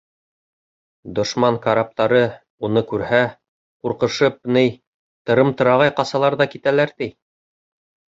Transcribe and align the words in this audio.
Дошман 1.17 1.57
караптары, 1.65 2.21
уны 2.67 2.81
күрһә, 2.91 3.19
ҡурҡышып, 3.87 4.39
ни, 4.55 4.63
тырым-тырағай 5.31 5.93
ҡасалар 6.01 6.39
ҙа 6.41 6.49
китәләр, 6.55 6.95
ти. 7.03 7.11